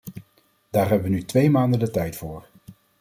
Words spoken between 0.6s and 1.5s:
Daar hebben we nu twee